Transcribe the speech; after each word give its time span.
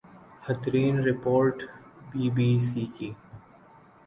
ہترین 0.45 0.95
report 1.07 1.57
B 2.09 2.25
B 2.35 2.49
C 2.67 2.83
کی 2.95 3.09